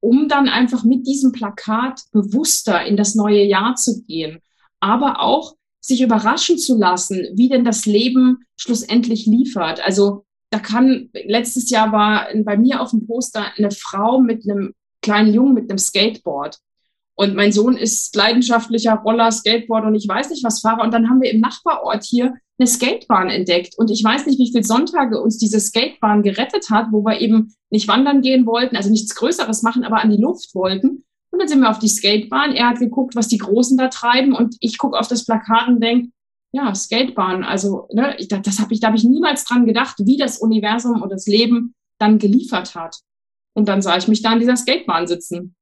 [0.00, 4.40] um dann einfach mit diesem Plakat bewusster in das neue Jahr zu gehen
[4.84, 9.84] aber auch sich überraschen zu lassen, wie denn das Leben schlussendlich liefert.
[9.84, 14.74] Also da kann, letztes Jahr war bei mir auf dem Poster eine Frau mit einem
[15.02, 16.58] kleinen Jungen mit einem Skateboard.
[17.16, 20.82] Und mein Sohn ist leidenschaftlicher Roller, Skateboard und ich weiß nicht was Fahrer.
[20.82, 23.74] Und dann haben wir im Nachbarort hier eine Skatebahn entdeckt.
[23.76, 27.54] Und ich weiß nicht, wie viele Sonntage uns diese Skatebahn gerettet hat, wo wir eben
[27.70, 31.04] nicht wandern gehen wollten, also nichts Größeres machen, aber an die Luft wollten.
[31.34, 32.52] Und dann sind wir auf die Skatebahn.
[32.52, 34.34] Er hat geguckt, was die Großen da treiben.
[34.34, 36.10] Und ich gucke auf das Plakat und denke,
[36.52, 37.42] ja, Skatebahn.
[37.42, 41.10] Also, ne, das habe ich, da habe ich niemals dran gedacht, wie das Universum und
[41.10, 42.98] das Leben dann geliefert hat.
[43.52, 45.56] Und dann sah ich mich da an dieser Skatebahn sitzen.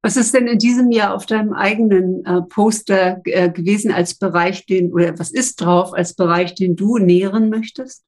[0.00, 4.64] Was ist denn in diesem Jahr auf deinem eigenen äh, Poster äh, gewesen als Bereich,
[4.64, 8.04] den, oder was ist drauf als Bereich, den du nähren möchtest?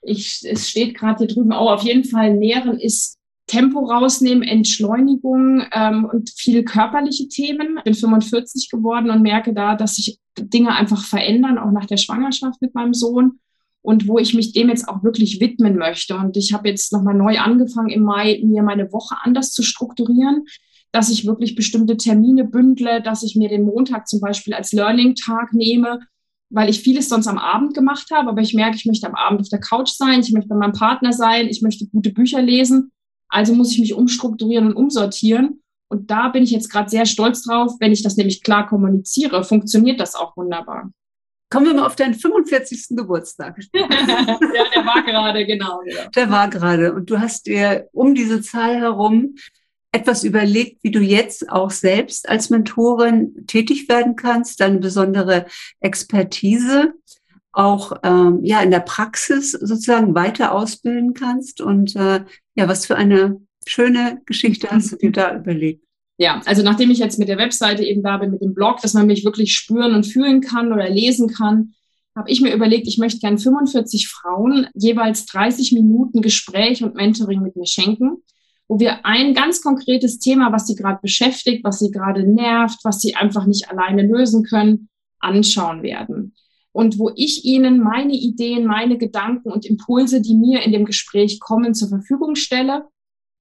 [0.00, 5.64] Ich, es steht gerade hier drüben auch, auf jeden Fall nähren ist Tempo rausnehmen, Entschleunigung
[5.72, 7.78] ähm, und viel körperliche Themen.
[7.78, 11.96] Ich bin 45 geworden und merke da, dass sich Dinge einfach verändern, auch nach der
[11.96, 13.38] Schwangerschaft mit meinem Sohn
[13.82, 16.16] und wo ich mich dem jetzt auch wirklich widmen möchte.
[16.16, 20.44] Und ich habe jetzt nochmal neu angefangen im Mai, mir meine Woche anders zu strukturieren,
[20.90, 25.52] dass ich wirklich bestimmte Termine bündle, dass ich mir den Montag zum Beispiel als Learning-Tag
[25.52, 26.00] nehme,
[26.50, 29.40] weil ich vieles sonst am Abend gemacht habe, aber ich merke, ich möchte am Abend
[29.40, 32.90] auf der Couch sein, ich möchte bei meinem Partner sein, ich möchte gute Bücher lesen
[33.28, 35.62] also muss ich mich umstrukturieren und umsortieren.
[35.88, 37.72] Und da bin ich jetzt gerade sehr stolz drauf.
[37.78, 40.90] Wenn ich das nämlich klar kommuniziere, funktioniert das auch wunderbar.
[41.48, 42.96] Kommen wir mal auf deinen 45.
[42.96, 43.56] Geburtstag.
[43.72, 45.80] ja, der war gerade, genau.
[45.86, 46.08] Ja.
[46.08, 46.92] Der war gerade.
[46.92, 49.36] Und du hast dir um diese Zahl herum
[49.92, 55.46] etwas überlegt, wie du jetzt auch selbst als Mentorin tätig werden kannst, deine besondere
[55.80, 56.92] Expertise
[57.56, 61.60] auch ähm, ja in der Praxis sozusagen weiter ausbilden kannst.
[61.60, 65.82] Und äh, ja, was für eine schöne Geschichte hast du dir da überlegt?
[66.18, 68.94] Ja, also nachdem ich jetzt mit der Webseite eben da bin, mit dem Blog, dass
[68.94, 71.74] man mich wirklich spüren und fühlen kann oder lesen kann,
[72.14, 77.42] habe ich mir überlegt, ich möchte gerne 45 Frauen jeweils 30 Minuten Gespräch und Mentoring
[77.42, 78.18] mit mir schenken,
[78.68, 83.00] wo wir ein ganz konkretes Thema, was sie gerade beschäftigt, was sie gerade nervt, was
[83.00, 84.88] sie einfach nicht alleine lösen können,
[85.20, 86.34] anschauen werden
[86.76, 91.40] und wo ich Ihnen meine Ideen, meine Gedanken und Impulse, die mir in dem Gespräch
[91.40, 92.84] kommen, zur Verfügung stelle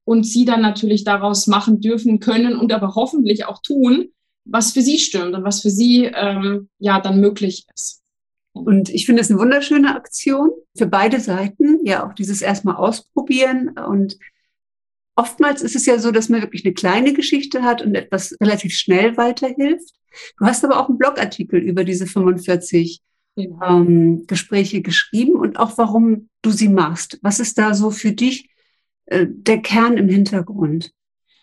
[0.06, 4.08] und Sie dann natürlich daraus machen dürfen können und aber hoffentlich auch tun,
[4.45, 8.02] was für Sie stimmt und was für Sie ähm, ja dann möglich ist.
[8.54, 13.78] Und ich finde es eine wunderschöne Aktion für beide Seiten, ja auch dieses erstmal ausprobieren
[13.78, 14.17] und
[15.17, 18.74] Oftmals ist es ja so, dass man wirklich eine kleine Geschichte hat und etwas relativ
[18.74, 19.95] schnell weiterhilft.
[20.38, 23.02] Du hast aber auch einen Blogartikel über diese 45
[23.38, 27.19] ähm, Gespräche geschrieben und auch warum du sie machst.
[27.21, 28.50] Was ist da so für dich
[29.06, 30.91] äh, der Kern im Hintergrund?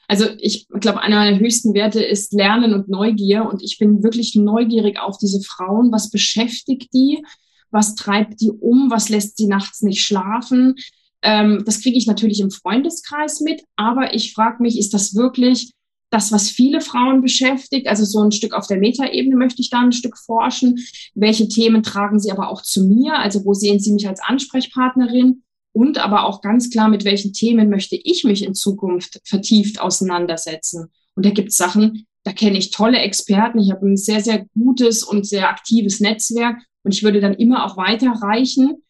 [0.08, 3.48] Also ich glaube, einer meiner höchsten Werte ist Lernen und Neugier.
[3.48, 5.92] Und ich bin wirklich neugierig auf diese Frauen.
[5.92, 7.24] Was beschäftigt die?
[7.70, 8.90] Was treibt die um?
[8.90, 10.74] Was lässt sie nachts nicht schlafen?
[11.22, 13.62] Ähm, das kriege ich natürlich im Freundeskreis mit.
[13.76, 15.72] Aber ich frage mich, ist das wirklich
[16.12, 17.88] das, was viele Frauen beschäftigt.
[17.88, 20.78] Also so ein Stück auf der Metaebene möchte ich da ein Stück forschen.
[21.14, 23.18] Welche Themen tragen sie aber auch zu mir?
[23.18, 25.42] Also wo sehen sie mich als Ansprechpartnerin?
[25.72, 30.90] und aber auch ganz klar, mit welchen Themen möchte ich mich in Zukunft vertieft auseinandersetzen.
[31.14, 34.46] Und da gibt es Sachen, da kenne ich tolle Experten, ich habe ein sehr, sehr
[34.54, 38.82] gutes und sehr aktives Netzwerk und ich würde dann immer auch weiterreichen.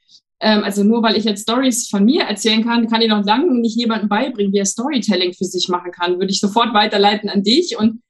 [0.42, 3.52] Ähm, also nur weil ich jetzt Stories von mir erzählen kann, kann ich noch lange
[3.60, 6.18] nicht jemandem beibringen, wie er Storytelling für sich machen kann.
[6.18, 8.02] Würde ich sofort weiterleiten an dich und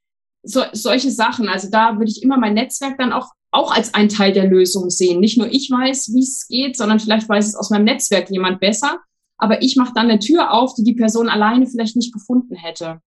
[0.42, 1.48] so, solche Sachen.
[1.48, 4.88] Also da würde ich immer mein Netzwerk dann auch, auch als ein Teil der Lösung
[4.88, 5.20] sehen.
[5.20, 8.60] Nicht nur ich weiß, wie es geht, sondern vielleicht weiß es aus meinem Netzwerk jemand
[8.60, 8.98] besser.
[9.36, 13.00] Aber ich mache dann eine Tür auf, die die Person alleine vielleicht nicht gefunden hätte.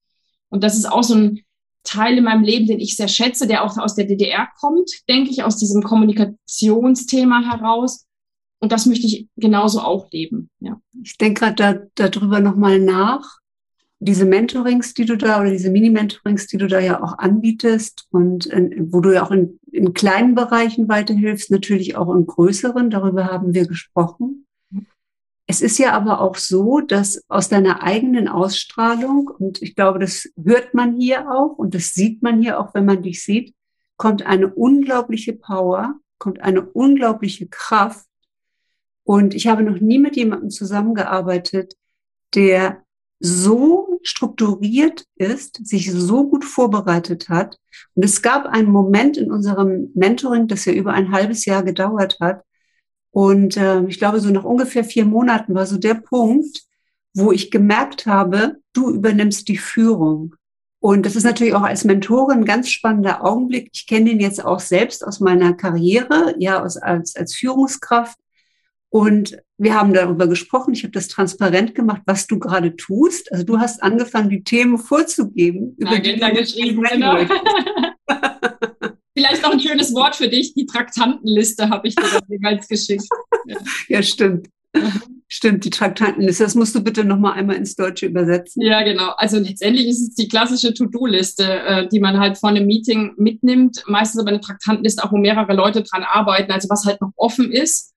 [0.49, 1.41] Und das ist auch so ein
[1.83, 5.31] Teil in meinem Leben, den ich sehr schätze, der auch aus der DDR kommt, denke
[5.31, 8.04] ich, aus diesem Kommunikationsthema heraus.
[8.65, 10.49] Und das möchte ich genauso auch leben.
[10.59, 10.81] Ja.
[11.03, 13.37] Ich denke gerade da, darüber nochmal nach.
[13.99, 18.47] Diese Mentorings, die du da oder diese Mini-Mentorings, die du da ja auch anbietest und
[18.47, 23.25] in, wo du ja auch in, in kleinen Bereichen weiterhilfst, natürlich auch in größeren, darüber
[23.25, 24.47] haben wir gesprochen.
[25.45, 30.27] Es ist ja aber auch so, dass aus deiner eigenen Ausstrahlung, und ich glaube, das
[30.43, 33.53] hört man hier auch und das sieht man hier auch, wenn man dich sieht,
[33.95, 38.07] kommt eine unglaubliche Power, kommt eine unglaubliche Kraft.
[39.05, 41.75] Und ich habe noch nie mit jemandem zusammengearbeitet,
[42.33, 42.83] der
[43.21, 47.57] so strukturiert ist, sich so gut vorbereitet hat.
[47.93, 52.17] Und es gab einen Moment in unserem Mentoring, das ja über ein halbes Jahr gedauert
[52.19, 52.43] hat,
[53.15, 56.63] und äh, ich glaube, so nach ungefähr vier Monaten war so der Punkt,
[57.13, 60.35] wo ich gemerkt habe, du übernimmst die Führung.
[60.81, 63.69] Und das ist natürlich auch als Mentorin ein ganz spannender Augenblick.
[63.73, 68.17] Ich kenne den jetzt auch selbst aus meiner Karriere, ja, aus, als, als Führungskraft.
[68.95, 70.73] Und wir haben darüber gesprochen.
[70.73, 73.29] Ich habe das transparent gemacht, was du gerade tust.
[73.29, 75.75] Also du hast angefangen, die Themen vorzugeben.
[75.77, 77.17] Über die du geschrieben, genau.
[79.17, 80.53] Vielleicht noch ein schönes Wort für dich.
[80.53, 83.03] Die Traktantenliste habe ich dir dann jeweils geschickt.
[83.45, 83.57] Ja,
[83.89, 84.47] ja stimmt.
[85.27, 86.45] Stimmt, die Traktantenliste.
[86.45, 88.61] Das musst du bitte noch mal einmal ins Deutsche übersetzen.
[88.61, 89.11] Ja, genau.
[89.17, 93.83] Also letztendlich ist es die klassische To-Do-Liste, äh, die man halt vor einem Meeting mitnimmt.
[93.87, 96.53] Meistens aber eine Traktantenliste, auch wo mehrere Leute dran arbeiten.
[96.53, 97.94] Also was halt noch offen ist.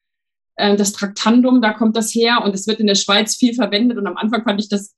[0.58, 3.96] Äh, das Traktandum, da kommt das her und es wird in der Schweiz viel verwendet.
[3.96, 4.94] Und am Anfang fand ich das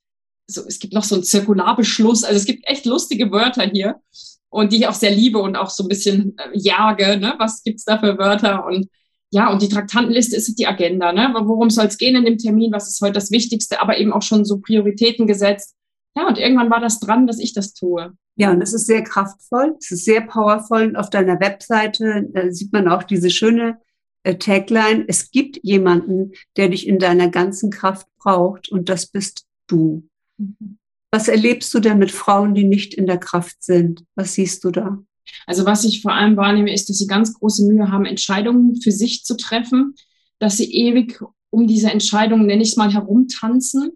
[0.47, 2.23] so, es gibt noch so einen Zirkularbeschluss.
[2.23, 4.01] Also es gibt echt lustige Wörter hier
[4.49, 7.17] und die ich auch sehr liebe und auch so ein bisschen äh, jage.
[7.17, 7.35] Ne?
[7.37, 8.65] Was gibt's da für Wörter?
[8.65, 8.87] Und
[9.29, 11.13] ja, und die Traktantenliste ist die Agenda.
[11.13, 11.31] Ne?
[11.33, 12.73] Worum soll es gehen in dem Termin?
[12.73, 13.79] Was ist heute das Wichtigste?
[13.81, 15.75] Aber eben auch schon so Prioritäten gesetzt.
[16.17, 18.11] Ja, und irgendwann war das dran, dass ich das tue.
[18.35, 20.83] Ja, und es ist sehr kraftvoll, es ist sehr powerful.
[20.83, 23.77] Und auf deiner Webseite sieht man auch diese schöne
[24.23, 25.05] Tagline.
[25.07, 30.07] Es gibt jemanden, der dich in deiner ganzen Kraft braucht und das bist du.
[30.37, 30.77] Mhm.
[31.11, 34.05] Was erlebst du denn mit Frauen, die nicht in der Kraft sind?
[34.15, 34.99] Was siehst du da?
[35.45, 38.91] Also was ich vor allem wahrnehme, ist, dass sie ganz große Mühe haben, Entscheidungen für
[38.91, 39.95] sich zu treffen,
[40.39, 43.91] dass sie ewig um diese Entscheidungen, nenne ich es mal, herumtanzen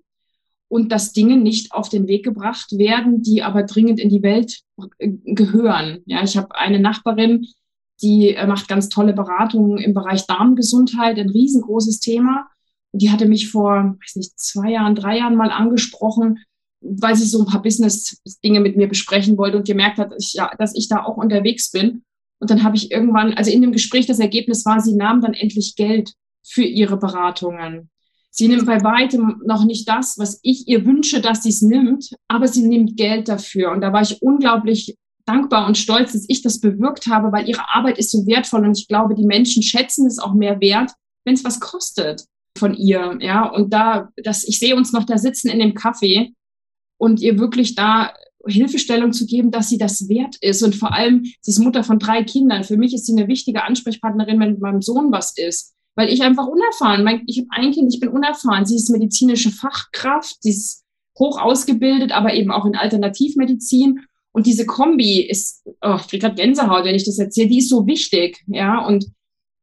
[0.67, 4.61] und dass Dinge nicht auf den Weg gebracht werden, die aber dringend in die Welt
[4.97, 5.99] äh, gehören.
[6.05, 7.47] Ja, ich habe eine Nachbarin,
[8.01, 12.47] die äh, macht ganz tolle Beratungen im Bereich Darmgesundheit, ein riesengroßes Thema.
[12.93, 16.39] Die hatte mich vor, weiß nicht, zwei Jahren, drei Jahren mal angesprochen
[16.85, 20.33] weil sie so ein paar Business-Dinge mit mir besprechen wollte und gemerkt hat, dass ich,
[20.33, 22.03] ja, dass ich da auch unterwegs bin.
[22.39, 25.33] Und dann habe ich irgendwann, also in dem Gespräch, das Ergebnis war, sie nahm dann
[25.33, 27.89] endlich Geld für ihre Beratungen.
[28.29, 32.09] Sie nimmt bei weitem noch nicht das, was ich ihr wünsche, dass sie es nimmt,
[32.27, 33.71] aber sie nimmt Geld dafür.
[33.71, 37.73] Und da war ich unglaublich dankbar und stolz, dass ich das bewirkt habe, weil ihre
[37.73, 40.91] Arbeit ist so wertvoll und ich glaube, die Menschen schätzen es auch mehr wert,
[41.25, 42.25] wenn es was kostet
[42.57, 43.17] von ihr.
[43.21, 46.33] Ja, und da, dass ich sehe uns noch da sitzen in dem Café
[46.97, 48.13] und ihr wirklich da
[48.47, 50.61] Hilfestellung zu geben, dass sie das wert ist.
[50.61, 52.63] Und vor allem, sie ist Mutter von drei Kindern.
[52.63, 55.73] Für mich ist sie eine wichtige Ansprechpartnerin, wenn mit meinem Sohn was ist.
[55.95, 58.65] Weil ich einfach unerfahren, ich habe ein Kind, ich bin unerfahren.
[58.65, 60.83] Sie ist medizinische Fachkraft, sie ist
[61.17, 64.01] hoch ausgebildet, aber eben auch in Alternativmedizin.
[64.35, 67.69] Und diese Kombi ist, oh, ich kriege gerade Gänsehaut, wenn ich das erzähle, die ist
[67.69, 68.43] so wichtig.
[68.47, 69.05] Ja, und,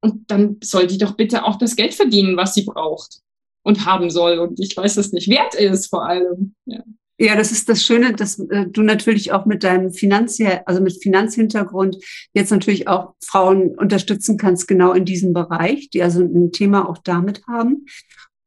[0.01, 3.21] und dann soll die doch bitte auch das Geld verdienen, was sie braucht
[3.65, 4.39] und haben soll.
[4.39, 6.55] Und ich weiß, dass nicht wert ist vor allem.
[6.65, 6.83] Ja.
[7.19, 11.03] Ja, das ist das Schöne, dass äh, du natürlich auch mit deinem Finanziell, also mit
[11.03, 11.99] Finanzhintergrund
[12.33, 16.97] jetzt natürlich auch Frauen unterstützen kannst, genau in diesem Bereich, die also ein Thema auch
[16.97, 17.85] damit haben.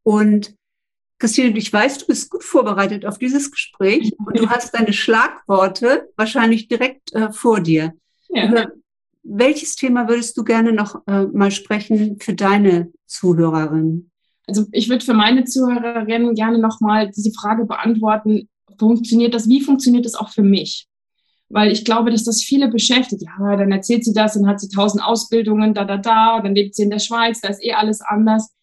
[0.02, 0.56] Und
[1.18, 6.10] Christine, ich weiß, du bist gut vorbereitet auf dieses Gespräch und du hast deine Schlagworte
[6.18, 7.94] wahrscheinlich direkt äh, vor dir.
[8.30, 8.50] Ja.
[8.50, 8.68] Über
[9.24, 14.12] welches Thema würdest du gerne noch äh, mal sprechen für deine Zuhörerinnen?
[14.48, 18.48] Also ich würde für meine Zuhörerinnen gerne noch mal diese Frage beantworten,
[18.78, 20.88] funktioniert das, wie funktioniert das auch für mich?
[21.50, 23.24] Weil ich glaube, dass das viele beschäftigt.
[23.24, 26.76] Ja, dann erzählt sie das, dann hat sie tausend Ausbildungen, da, da, da, dann lebt
[26.76, 28.55] sie in der Schweiz, da ist eh alles anders.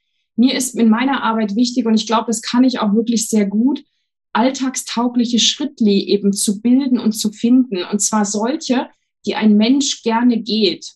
[0.42, 3.46] Mir ist in meiner Arbeit wichtig und ich glaube, das kann ich auch wirklich sehr
[3.46, 3.84] gut,
[4.32, 7.84] alltagstaugliche Schrittli eben zu bilden und zu finden.
[7.84, 8.88] Und zwar solche,
[9.24, 10.94] die ein Mensch gerne geht.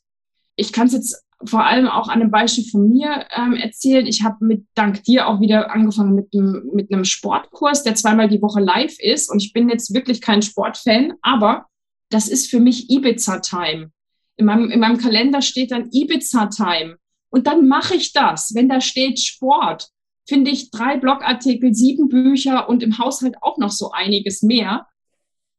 [0.57, 4.07] Ich kann es jetzt vor allem auch an einem Beispiel von mir ähm, erzählen.
[4.07, 8.29] Ich habe mit dank dir auch wieder angefangen mit, einem mit einem Sportkurs, der zweimal
[8.29, 9.31] die Woche live ist.
[9.31, 11.67] Und ich bin jetzt wirklich kein Sportfan, aber
[12.09, 13.93] das ist für mich Ibiza-Time.
[14.39, 16.97] In meinem, in meinem Kalender steht dann Ibiza-Time.
[17.37, 18.55] Und dann mache ich das.
[18.55, 19.91] Wenn da steht Sport,
[20.27, 24.87] finde ich drei Blogartikel, sieben Bücher und im Haushalt auch noch so einiges mehr.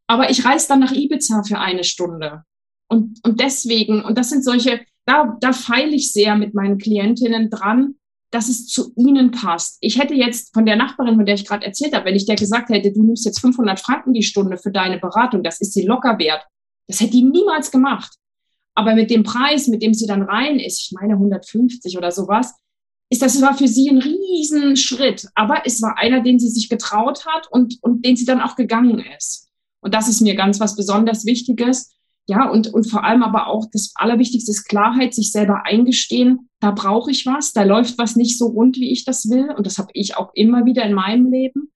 [0.07, 2.41] Aber ich reise dann nach Ibiza für eine Stunde.
[2.87, 7.51] Und, und deswegen, und das sind solche, da, da feile ich sehr mit meinen Klientinnen
[7.51, 7.93] dran,
[8.31, 9.77] dass es zu ihnen passt.
[9.81, 12.37] Ich hätte jetzt von der Nachbarin, von der ich gerade erzählt habe, wenn ich der
[12.37, 15.85] gesagt hätte, du nimmst jetzt 500 Franken die Stunde für deine Beratung, das ist sie
[15.85, 16.43] locker wert.
[16.87, 18.17] Das hätte die niemals gemacht.
[18.77, 22.53] Aber mit dem Preis, mit dem sie dann rein ist, ich meine 150 oder sowas,
[23.09, 25.25] ist das war für sie ein Riesenschritt.
[25.33, 28.55] Aber es war einer, den sie sich getraut hat und, und den sie dann auch
[28.55, 29.49] gegangen ist.
[29.79, 31.95] Und das ist mir ganz was besonders Wichtiges.
[32.27, 36.69] Ja, und, und vor allem aber auch das Allerwichtigste ist Klarheit, sich selber eingestehen, da
[36.69, 39.49] brauche ich was, da läuft was nicht so rund, wie ich das will.
[39.57, 41.71] Und das habe ich auch immer wieder in meinem Leben.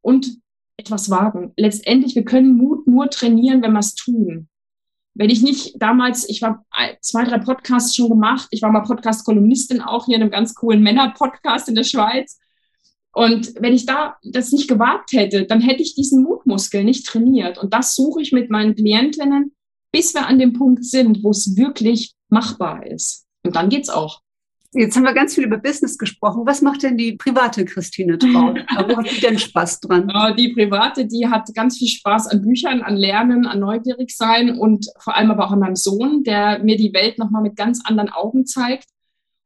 [0.00, 0.38] Und
[0.78, 1.52] etwas wagen.
[1.56, 4.48] Letztendlich, wir können Mut nur trainieren, wenn wir es tun.
[5.18, 6.64] Wenn ich nicht damals, ich war
[7.00, 10.80] zwei, drei Podcasts schon gemacht, ich war mal Podcast-Kolumnistin auch hier in einem ganz coolen
[10.80, 12.38] Männer-Podcast in der Schweiz.
[13.12, 17.58] Und wenn ich da das nicht gewagt hätte, dann hätte ich diesen Mutmuskel nicht trainiert.
[17.58, 19.56] Und das suche ich mit meinen Klientinnen,
[19.90, 23.26] bis wir an dem Punkt sind, wo es wirklich machbar ist.
[23.44, 24.20] Und dann geht's auch.
[24.74, 26.42] Jetzt haben wir ganz viel über Business gesprochen.
[26.44, 28.58] Was macht denn die private Christine Traut?
[28.88, 30.12] Wo hat die denn Spaß dran?
[30.36, 34.86] Die private, die hat ganz viel Spaß an Büchern, an Lernen, an neugierig sein und
[34.98, 38.10] vor allem aber auch an meinem Sohn, der mir die Welt nochmal mit ganz anderen
[38.10, 38.88] Augen zeigt.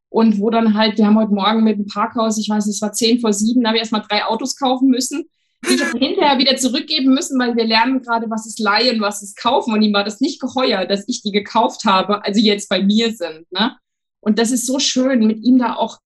[0.09, 2.93] Und wo dann halt, wir haben heute Morgen mit dem Parkhaus, ich weiß, es war
[2.93, 5.25] zehn vor sieben, da habe ich erstmal drei Autos kaufen müssen
[5.65, 9.37] die ich hinterher wieder zurückgeben müssen, weil wir lernen gerade, was ist leihen, was ist
[9.37, 9.73] kaufen.
[9.73, 13.13] Und ihm war das nicht geheuer, dass ich die gekauft habe, also jetzt bei mir
[13.13, 13.51] sind.
[13.53, 13.77] Ne?
[14.23, 15.99] Und das ist so schön, mit ihm da auch,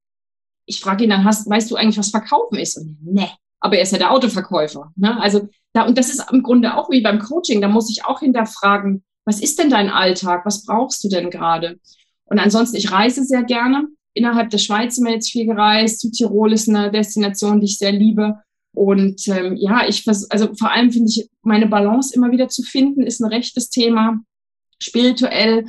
[0.65, 2.77] ich frage ihn dann, hast, weißt du eigentlich, was verkaufen ist?
[2.79, 4.93] Und ne, aber er ist ja der Autoverkäufer.
[4.97, 5.21] Ne?
[5.21, 8.21] Also da, und das ist im Grunde auch wie beim Coaching, da muss ich auch
[8.21, 10.47] hinterfragen, was ist denn dein Alltag?
[10.47, 11.79] Was brauchst du denn gerade?
[12.25, 13.89] Und ansonsten, ich reise sehr gerne.
[14.15, 16.01] Innerhalb der Schweiz sind wir jetzt viel gereist.
[16.01, 18.39] Südtirol ist eine Destination, die ich sehr liebe.
[18.73, 23.03] Und ähm, ja, ich also vor allem finde ich, meine Balance immer wieder zu finden,
[23.03, 24.21] ist ein rechtes Thema.
[24.81, 25.67] Spirituell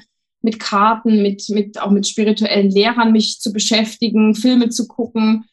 [0.48, 5.44] mit Karten, mit, mit auch mit spirituellen Lehrern mich zu beschäftigen, Filme zu gucken.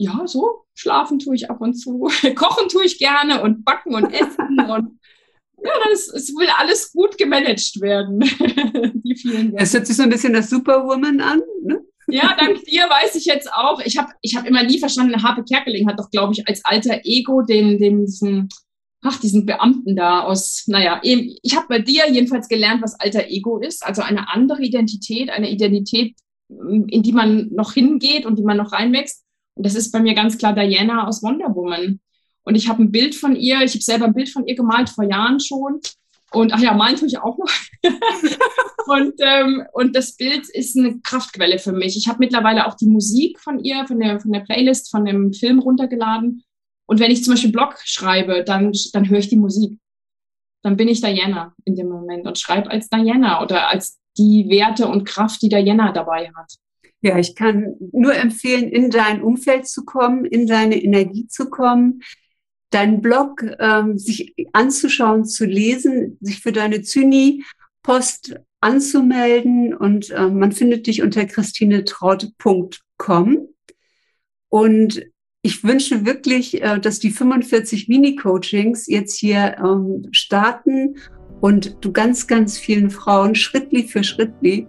[0.00, 4.12] Ja, so schlafen tue ich ab und zu, kochen tue ich gerne und backen und
[4.12, 4.98] essen und
[5.62, 8.18] ja, das, es will alles gut gemanagt werden.
[9.04, 11.80] Die vielen Es hört sich so ein bisschen das Superwoman an, ne?
[12.08, 13.80] Ja, dank dir weiß ich jetzt auch.
[13.84, 17.00] Ich habe ich hab immer nie verstanden, Harpe Kerkeling hat doch, glaube ich, als alter
[17.04, 18.48] Ego den, den diesen,
[19.02, 23.28] ach, diesen Beamten da aus, naja, eben, ich habe bei dir jedenfalls gelernt, was alter
[23.28, 23.84] Ego ist.
[23.84, 26.16] Also eine andere Identität, eine Identität,
[26.48, 29.24] in die man noch hingeht und die man noch reinwächst.
[29.54, 32.00] Und das ist bei mir ganz klar Diana aus Wonder Woman.
[32.44, 34.88] Und ich habe ein Bild von ihr, ich habe selber ein Bild von ihr gemalt
[34.88, 35.80] vor Jahren schon.
[36.32, 37.50] Und ach ja, malen tue ich auch noch.
[38.86, 41.96] und, ähm, und das Bild ist eine Kraftquelle für mich.
[41.96, 45.32] Ich habe mittlerweile auch die Musik von ihr, von der, von der Playlist, von dem
[45.32, 46.42] Film runtergeladen.
[46.88, 49.78] Und wenn ich zum Beispiel Blog schreibe, dann, dann höre ich die Musik.
[50.62, 54.88] Dann bin ich Diana in dem Moment und schreibe als Diana oder als die Werte
[54.88, 56.54] und Kraft, die Diana dabei hat.
[57.02, 62.00] Ja, ich kann nur empfehlen, in dein Umfeld zu kommen, in deine Energie zu kommen,
[62.70, 70.52] deinen Blog ähm, sich anzuschauen, zu lesen, sich für deine Zyni-Post anzumelden und äh, man
[70.52, 73.48] findet dich unter christinetraut.com.
[74.48, 75.02] Und
[75.42, 80.96] ich wünsche wirklich, äh, dass die 45 Mini-Coachings jetzt hier ähm, starten
[81.40, 84.66] und du ganz, ganz vielen Frauen Schrittli für Schrittli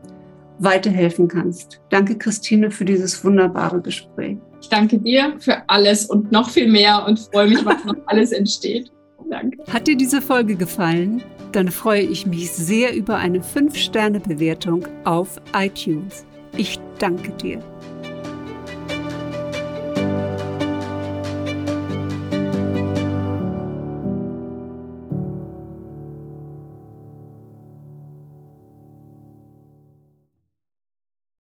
[0.60, 1.82] weiterhelfen kannst.
[1.90, 4.38] Danke, Christine, für dieses wunderbare Gespräch.
[4.62, 8.32] Ich danke dir für alles und noch viel mehr und freue mich, was noch alles
[8.32, 8.92] entsteht.
[9.30, 9.64] Danke.
[9.72, 11.24] Hat dir diese Folge gefallen?
[11.52, 16.26] Dann freue ich mich sehr über eine 5-Sterne-Bewertung auf iTunes.
[16.58, 17.64] Ich danke dir.